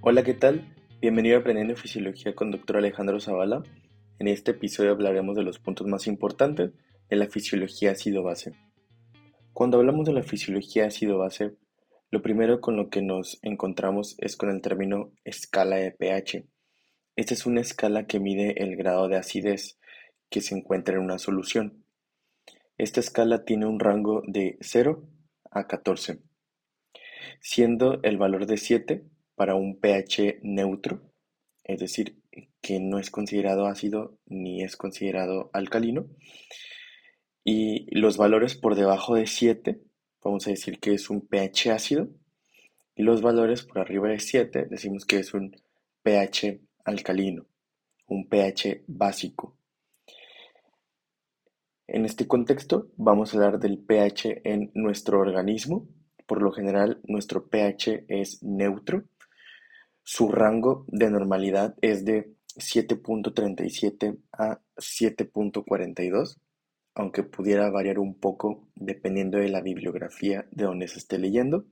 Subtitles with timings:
[0.00, 0.72] Hola, ¿qué tal?
[1.00, 2.76] Bienvenido a Aprendiendo Fisiología con Dr.
[2.76, 3.64] Alejandro Zavala.
[4.20, 6.70] En este episodio hablaremos de los puntos más importantes
[7.10, 8.54] de la fisiología ácido-base.
[9.52, 11.56] Cuando hablamos de la fisiología ácido-base,
[12.12, 16.46] lo primero con lo que nos encontramos es con el término escala de pH.
[17.16, 19.80] Esta es una escala que mide el grado de acidez
[20.30, 21.84] que se encuentra en una solución.
[22.78, 25.02] Esta escala tiene un rango de 0
[25.50, 26.20] a 14,
[27.40, 29.04] siendo el valor de 7
[29.38, 31.00] para un pH neutro,
[31.64, 32.18] es decir,
[32.60, 36.06] que no es considerado ácido ni es considerado alcalino.
[37.44, 39.80] Y los valores por debajo de 7,
[40.22, 42.08] vamos a decir que es un pH ácido.
[42.94, 45.56] Y los valores por arriba de 7, decimos que es un
[46.02, 47.46] pH alcalino,
[48.08, 49.56] un pH básico.
[51.86, 55.88] En este contexto vamos a hablar del pH en nuestro organismo.
[56.26, 59.04] Por lo general nuestro pH es neutro
[60.10, 66.38] su rango de normalidad es de 7.37 a 7.42,
[66.94, 71.66] aunque pudiera variar un poco dependiendo de la bibliografía de donde se esté leyendo.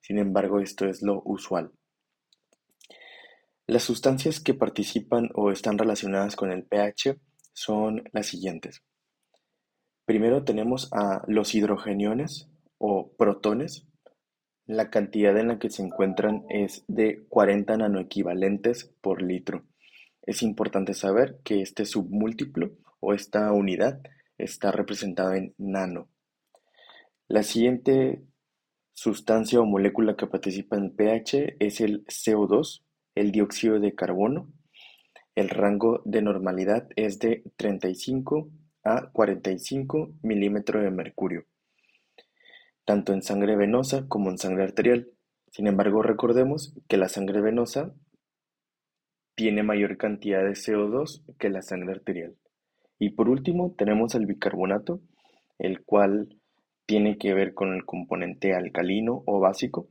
[0.00, 1.72] Sin embargo, esto es lo usual.
[3.66, 7.18] Las sustancias que participan o están relacionadas con el pH
[7.54, 8.84] son las siguientes.
[10.04, 13.88] Primero tenemos a los hidrogeniones o protones,
[14.66, 19.64] la cantidad en la que se encuentran es de 40 nanoequivalentes por litro.
[20.22, 24.00] Es importante saber que este submúltiplo o esta unidad
[24.38, 26.08] está representada en nano.
[27.28, 28.22] La siguiente
[28.92, 32.82] sustancia o molécula que participa en pH es el CO2,
[33.14, 34.50] el dióxido de carbono.
[35.34, 38.48] El rango de normalidad es de 35
[38.84, 41.44] a 45 milímetros de mercurio
[42.84, 45.08] tanto en sangre venosa como en sangre arterial.
[45.50, 47.94] Sin embargo, recordemos que la sangre venosa
[49.34, 52.36] tiene mayor cantidad de CO2 que la sangre arterial.
[52.98, 55.00] Y por último, tenemos el bicarbonato,
[55.58, 56.36] el cual
[56.86, 59.88] tiene que ver con el componente alcalino o básico.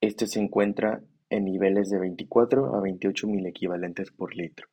[0.00, 4.68] Este se encuentra en niveles de 24 a 28 mil equivalentes por litro.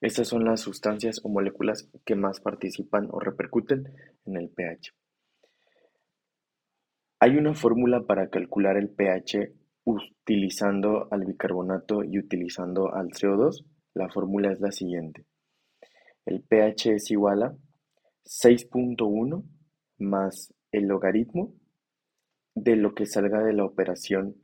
[0.00, 3.92] Estas son las sustancias o moléculas que más participan o repercuten
[4.24, 4.92] en el pH.
[7.20, 9.52] Hay una fórmula para calcular el pH
[9.84, 13.64] utilizando al bicarbonato y utilizando al CO2.
[13.94, 15.26] La fórmula es la siguiente.
[16.24, 17.56] El pH es igual a
[18.24, 19.42] 6.1
[19.98, 21.54] más el logaritmo
[22.54, 24.36] de lo que salga de la operación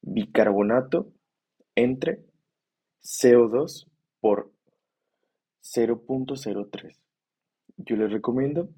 [0.00, 1.12] bicarbonato
[1.76, 2.24] entre
[3.00, 3.88] CO2
[4.20, 4.50] por
[5.62, 6.98] 0.03.
[7.76, 8.70] Yo les recomiendo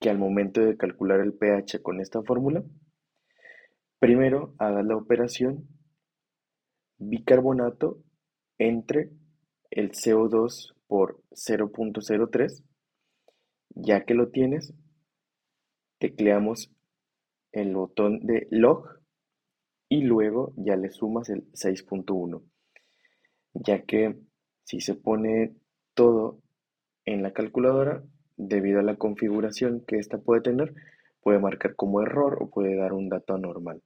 [0.00, 2.64] que al momento de calcular el pH con esta fórmula,
[3.98, 5.68] primero hagas la operación
[6.98, 8.02] bicarbonato
[8.58, 9.10] entre
[9.70, 12.64] el CO2 por 0.03.
[13.70, 14.74] Ya que lo tienes,
[15.98, 16.72] tecleamos
[17.52, 19.00] el botón de log
[19.88, 22.42] y luego ya le sumas el 6.1.
[23.54, 24.18] Ya que
[24.64, 25.54] si se pone
[25.94, 26.40] todo
[27.04, 28.04] en la calculadora,
[28.38, 30.72] debido a la configuración que ésta puede tener,
[31.20, 33.82] puede marcar como error o puede dar un dato anormal.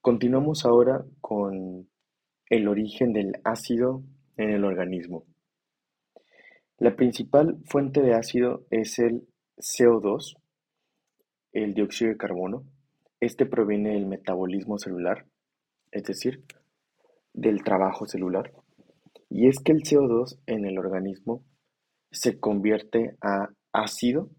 [0.00, 1.88] Continuamos ahora con
[2.48, 4.02] el origen del ácido
[4.36, 5.26] en el organismo.
[6.78, 10.36] La principal fuente de ácido es el CO2,
[11.52, 12.64] el dióxido de carbono.
[13.20, 15.26] Este proviene del metabolismo celular,
[15.90, 16.44] es decir,
[17.34, 18.52] del trabajo celular.
[19.28, 21.44] Y es que el CO2 en el organismo
[22.10, 24.30] se convierte a ácido,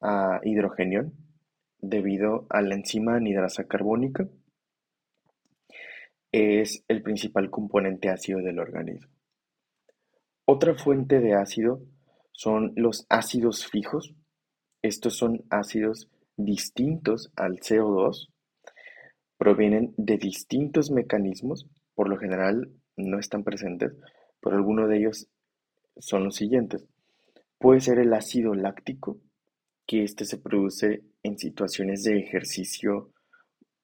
[0.00, 1.14] a hidrogenión,
[1.78, 4.28] debido a la enzima anidrasa carbónica.
[6.32, 9.10] Es el principal componente ácido del organismo.
[10.44, 11.80] Otra fuente de ácido
[12.32, 14.14] son los ácidos fijos.
[14.82, 18.28] Estos son ácidos distintos al CO2,
[19.38, 23.92] provienen de distintos mecanismos, por lo general no están presentes,
[24.40, 25.28] pero alguno de ellos
[25.98, 26.84] son los siguientes.
[27.58, 29.18] Puede ser el ácido láctico,
[29.86, 33.12] que este se produce en situaciones de ejercicio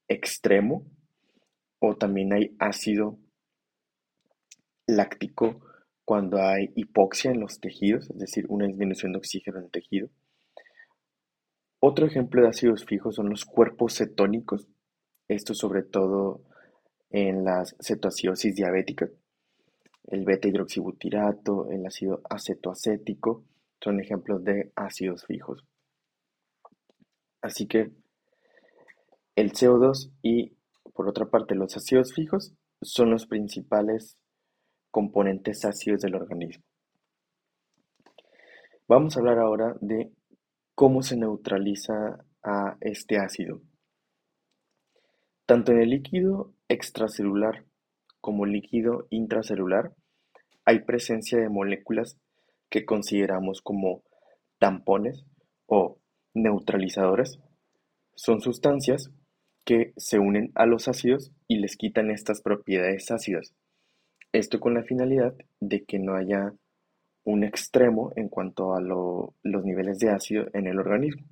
[0.08, 0.86] extremo,
[1.78, 3.18] o también hay ácido
[4.86, 5.60] láctico
[6.04, 10.08] cuando hay hipoxia en los tejidos, es decir, una disminución de oxígeno en el tejido.
[11.80, 14.68] Otro ejemplo de ácidos fijos son los cuerpos cetónicos,
[15.28, 16.42] esto sobre todo
[17.10, 19.10] en las cetoacidosis diabéticas.
[20.04, 23.44] El beta-hidroxibutirato, el ácido acetoacético
[23.80, 25.64] son ejemplos de ácidos fijos.
[27.40, 27.92] Así que
[29.36, 30.56] el CO2 y
[30.94, 32.52] Por otra parte, los ácidos fijos
[32.82, 34.18] son los principales
[34.90, 36.64] componentes ácidos del organismo.
[38.86, 40.12] Vamos a hablar ahora de
[40.74, 43.62] cómo se neutraliza a este ácido.
[45.46, 47.64] Tanto en el líquido extracelular
[48.22, 49.92] como líquido intracelular
[50.64, 52.16] hay presencia de moléculas
[52.70, 54.02] que consideramos como
[54.58, 55.26] tampones
[55.66, 55.98] o
[56.32, 57.38] neutralizadores.
[58.14, 59.10] Son sustancias
[59.64, 63.54] que se unen a los ácidos y les quitan estas propiedades ácidas.
[64.32, 66.54] Esto con la finalidad de que no haya
[67.24, 71.26] un extremo en cuanto a los niveles de ácido en el organismo.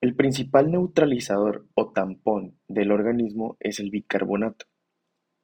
[0.00, 4.66] El principal neutralizador o tampón del organismo es el bicarbonato.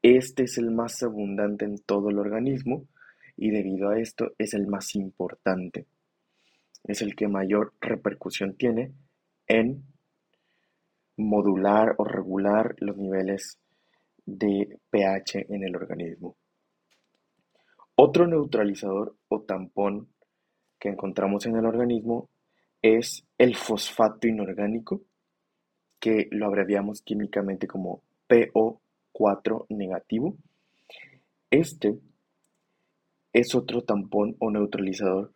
[0.01, 2.87] Este es el más abundante en todo el organismo
[3.37, 5.87] y debido a esto es el más importante.
[6.85, 8.93] Es el que mayor repercusión tiene
[9.49, 9.83] en
[11.17, 13.59] modular o regular los niveles
[14.25, 16.37] de pH en el organismo.
[17.97, 20.11] Otro neutralizador o tampón
[20.79, 22.29] que encontramos en el organismo
[22.85, 25.01] es el fosfato inorgánico,
[25.99, 30.37] que lo abreviamos químicamente como PO4 negativo.
[31.51, 31.99] Este
[33.33, 35.33] es otro tampón o neutralizador.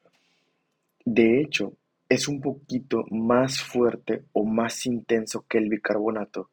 [1.07, 1.73] De hecho,
[2.11, 6.51] es un poquito más fuerte o más intenso que el bicarbonato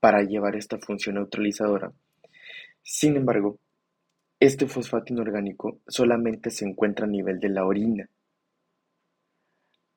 [0.00, 1.92] para llevar esta función neutralizadora.
[2.82, 3.58] Sin embargo,
[4.40, 8.08] este fosfato inorgánico solamente se encuentra a nivel de la orina.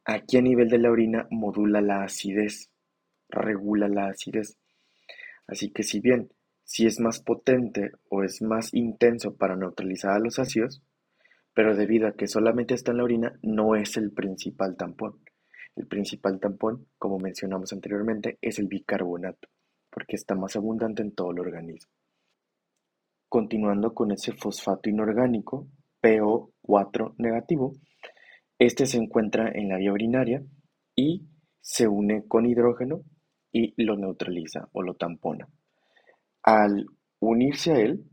[0.09, 2.71] Aquí a nivel de la orina modula la acidez,
[3.27, 4.57] regula la acidez.
[5.47, 6.29] Así que si bien
[6.63, 10.81] si es más potente o es más intenso para neutralizar a los ácidos,
[11.53, 15.19] pero debido a que solamente está en la orina, no es el principal tampón.
[15.75, 19.49] El principal tampón, como mencionamos anteriormente, es el bicarbonato,
[19.89, 21.91] porque está más abundante en todo el organismo.
[23.27, 25.67] Continuando con ese fosfato inorgánico,
[26.01, 27.75] PO4 negativo,
[28.59, 30.43] este se encuentra en la vía urinaria
[30.95, 31.27] y
[31.61, 33.03] se une con hidrógeno
[33.51, 35.47] y lo neutraliza o lo tampona.
[36.43, 36.85] Al
[37.19, 38.03] unirse a él,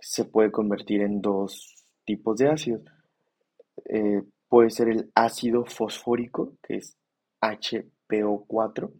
[0.00, 1.74] se puede convertir en dos
[2.04, 2.82] tipos de ácidos.
[3.86, 6.96] Eh, puede ser el ácido fosfórico, que es
[7.40, 8.92] HPO4,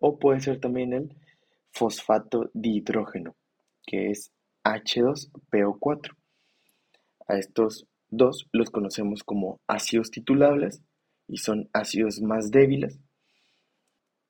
[0.00, 1.16] o puede ser también el
[1.72, 3.36] fosfato dihidrógeno,
[3.86, 4.32] que es
[4.64, 6.16] H2PO4.
[7.28, 10.84] A estos dos los conocemos como ácidos titulables
[11.26, 13.00] y son ácidos más débiles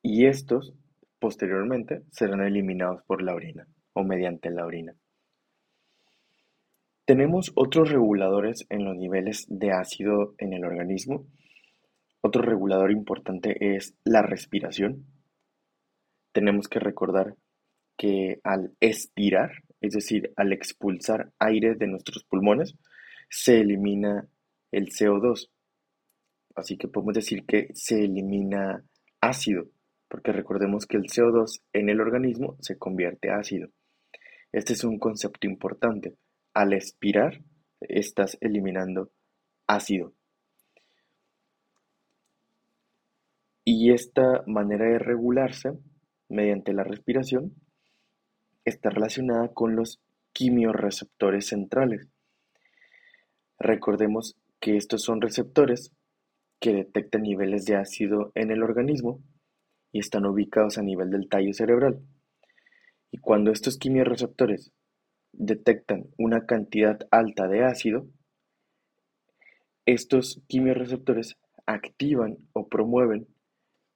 [0.01, 0.73] y estos
[1.19, 4.95] posteriormente serán eliminados por la orina o mediante la orina.
[7.05, 11.27] Tenemos otros reguladores en los niveles de ácido en el organismo.
[12.21, 15.05] Otro regulador importante es la respiración.
[16.31, 17.35] Tenemos que recordar
[17.97, 19.51] que al expirar,
[19.81, 22.75] es decir, al expulsar aire de nuestros pulmones,
[23.35, 24.29] se elimina
[24.71, 25.49] el CO2.
[26.53, 28.85] Así que podemos decir que se elimina
[29.21, 29.65] ácido,
[30.07, 33.69] porque recordemos que el CO2 en el organismo se convierte a ácido.
[34.51, 36.15] Este es un concepto importante
[36.53, 37.41] al expirar
[37.81, 39.09] estás eliminando
[39.65, 40.13] ácido.
[43.65, 45.71] Y esta manera de regularse
[46.29, 47.55] mediante la respiración
[48.63, 49.99] está relacionada con los
[50.33, 52.12] quimiorreceptores centrales.
[53.63, 55.93] Recordemos que estos son receptores
[56.59, 59.23] que detectan niveles de ácido en el organismo
[59.93, 62.01] y están ubicados a nivel del tallo cerebral.
[63.09, 64.73] Y cuando estos quimiorreceptores
[65.31, 68.05] detectan una cantidad alta de ácido,
[69.85, 73.29] estos quimiorreceptores activan o promueven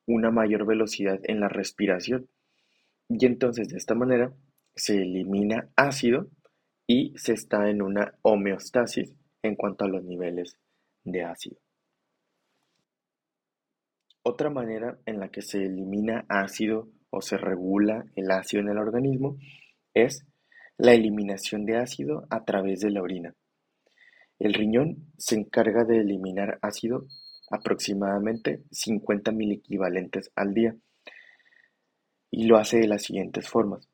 [0.06, 2.30] una mayor velocidad en la respiración
[3.10, 4.32] y entonces de esta manera
[4.78, 6.30] se elimina ácido
[6.88, 9.14] y se está en una homeostasis
[9.48, 10.58] en cuanto a los niveles
[11.04, 11.58] de ácido.
[14.24, 18.78] Otra manera en la que se elimina ácido o se regula el ácido en el
[18.78, 19.38] organismo
[19.94, 20.26] es
[20.78, 23.34] la eliminación de ácido a través de la orina.
[24.38, 27.08] El riñón se encarga de eliminar ácido
[27.50, 30.76] aproximadamente 50 mil equivalentes al día
[32.30, 33.88] y lo hace de las siguientes formas.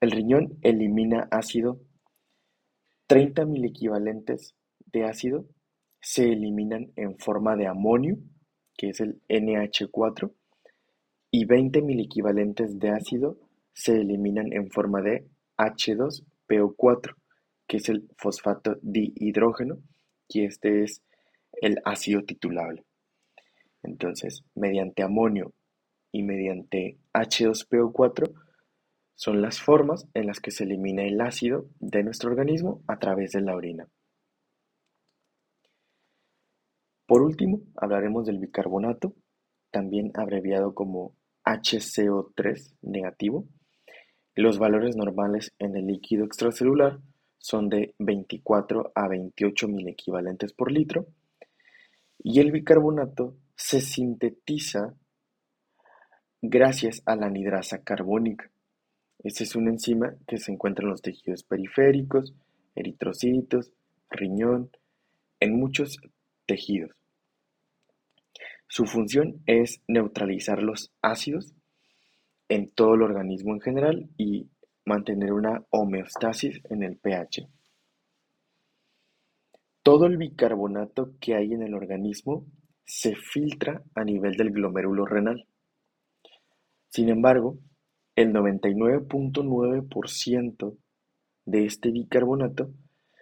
[0.00, 1.80] El riñón elimina ácido
[3.10, 4.54] 30 mil equivalentes
[4.92, 5.44] de ácido
[6.00, 8.18] se eliminan en forma de amonio,
[8.76, 10.32] que es el NH4,
[11.32, 13.36] y 20 mil equivalentes de ácido
[13.72, 15.26] se eliminan en forma de
[15.58, 17.16] H2PO4,
[17.66, 19.78] que es el fosfato dihidrógeno,
[20.28, 21.02] y este es
[21.62, 22.84] el ácido titulable.
[23.82, 25.52] Entonces, mediante amonio
[26.12, 28.49] y mediante H2PO4
[29.20, 33.32] son las formas en las que se elimina el ácido de nuestro organismo a través
[33.32, 33.86] de la orina.
[37.04, 39.14] Por último, hablaremos del bicarbonato,
[39.70, 43.44] también abreviado como HCO3 negativo.
[44.36, 46.98] Los valores normales en el líquido extracelular
[47.36, 51.08] son de 24 a 28 mil equivalentes por litro
[52.24, 54.94] y el bicarbonato se sintetiza
[56.40, 58.49] gracias a la anidrasa carbónica.
[59.22, 62.34] Esta es una enzima que se encuentra en los tejidos periféricos,
[62.74, 63.72] eritrocitos,
[64.08, 64.70] riñón,
[65.40, 65.98] en muchos
[66.46, 66.92] tejidos.
[68.66, 71.52] Su función es neutralizar los ácidos
[72.48, 74.48] en todo el organismo en general y
[74.84, 77.46] mantener una homeostasis en el pH.
[79.82, 82.46] Todo el bicarbonato que hay en el organismo
[82.84, 85.46] se filtra a nivel del glomérulo renal.
[86.88, 87.58] Sin embargo,
[88.20, 90.76] el 99.9%
[91.46, 92.70] de este bicarbonato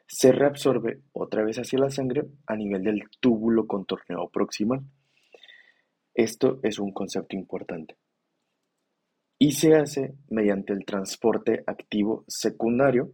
[0.08, 4.82] se reabsorbe otra vez hacia la sangre a nivel del túbulo contorneado proximal.
[6.14, 7.96] Esto es un concepto importante.
[9.38, 13.12] Y se hace mediante el transporte activo secundario,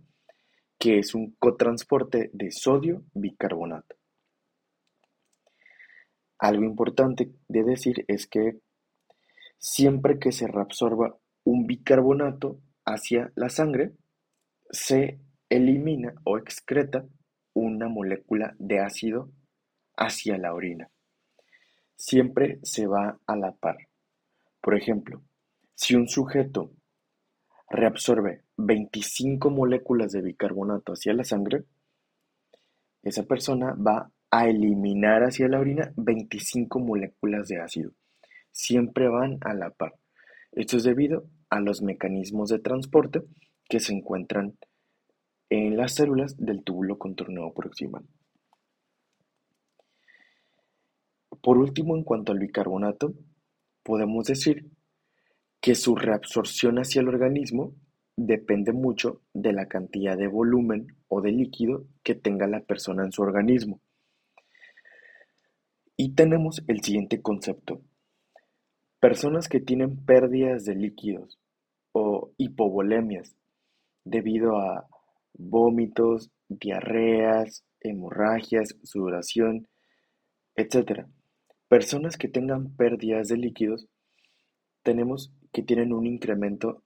[0.79, 3.97] que es un cotransporte de sodio bicarbonato.
[6.39, 8.59] Algo importante de decir es que
[9.59, 13.93] siempre que se reabsorba un bicarbonato hacia la sangre,
[14.71, 17.07] se elimina o excreta
[17.55, 19.31] una molécula de ácido
[19.97, 20.91] hacia la orina
[21.97, 23.77] siempre se va a la par.
[24.61, 25.23] Por ejemplo,
[25.75, 26.73] si un sujeto
[27.69, 31.65] reabsorbe 25 moléculas de bicarbonato hacia la sangre,
[33.03, 37.93] esa persona va a eliminar hacia la orina 25 moléculas de ácido.
[38.51, 39.95] Siempre van a la par.
[40.55, 43.23] Esto es debido a los mecanismos de transporte
[43.69, 44.57] que se encuentran
[45.51, 48.05] en las células del túbulo contornado proximal.
[51.43, 53.15] Por último, en cuanto al bicarbonato,
[53.83, 54.71] podemos decir
[55.61, 57.75] que su reabsorción hacia el organismo
[58.17, 63.11] depende mucho de la cantidad de volumen o de líquido que tenga la persona en
[63.11, 63.81] su organismo.
[65.97, 67.81] Y tenemos el siguiente concepto.
[69.05, 71.39] Personas que tienen pérdidas de líquidos
[71.93, 73.37] o hipovolemias
[74.03, 74.89] debido a
[75.35, 79.69] vómitos, diarreas, hemorragias, sudoración,
[80.57, 81.05] etc.
[81.69, 83.89] Personas que tengan pérdidas de líquidos,
[84.83, 86.83] tenemos que tienen un incremento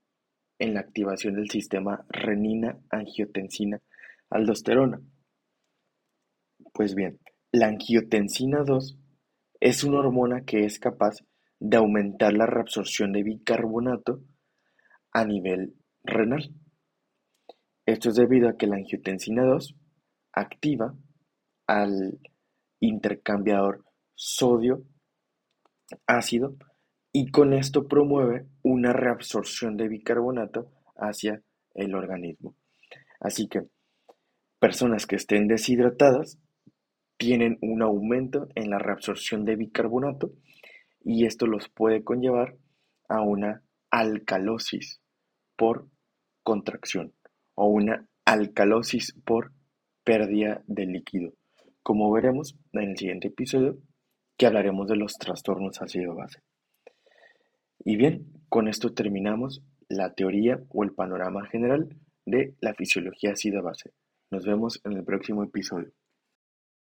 [0.59, 5.01] en la activación del sistema renina-angiotensina-aldosterona.
[6.73, 7.21] Pues bien,
[7.53, 8.99] la angiotensina 2
[9.61, 11.21] es una hormona que es capaz
[11.61, 14.23] de aumentar la reabsorción de bicarbonato
[15.13, 15.75] a nivel
[16.05, 16.55] renal.
[17.87, 19.75] Esto es debido a que la angiotensina 2
[20.33, 20.95] activa
[21.67, 22.21] al
[22.81, 23.85] intercambiador
[24.15, 24.87] sodio-ácido
[27.13, 31.43] y con esto promueve una reabsorción de bicarbonato hacia
[31.75, 32.55] el organismo.
[33.21, 33.63] Así que
[34.59, 36.39] personas que estén deshidratadas
[37.17, 40.33] tienen un aumento en la reabsorción de bicarbonato
[41.09, 42.59] y esto los puede conllevar
[43.09, 45.01] a una alcalosis
[45.57, 45.89] por
[46.43, 47.15] contracción
[47.55, 49.53] o una alcalosis por
[50.05, 51.33] pérdida de líquido,
[51.83, 53.79] como veremos en el siguiente episodio
[54.37, 56.43] que hablaremos de los trastornos ácido-base.
[57.87, 61.89] Y bien, con esto terminamos la teoría o el panorama general
[62.27, 63.93] de la fisiología ácido-base.
[64.31, 65.91] Nos vemos en el próximo episodio.